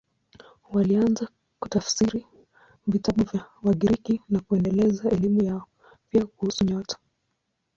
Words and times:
Walianza 0.73 1.27
kutafsiri 1.59 2.25
vitabu 2.87 3.23
vya 3.23 3.45
Wagiriki 3.63 4.21
na 4.29 4.39
kuendeleza 4.39 5.09
elimu 5.09 5.43
yao, 5.43 5.67
pia 6.09 6.25
kuhusu 6.25 6.65
nyota. 6.65 6.97